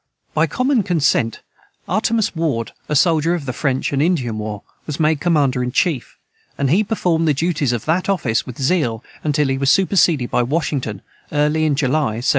[0.33, 1.41] By common consent,
[1.87, 6.17] Artemas Ward, a soldier of the French and Indian war, was made commander in chief,
[6.57, 10.41] and he performed the duties of that office with zeal until he was superseded by
[10.41, 12.29] Washington, early in July, 1775.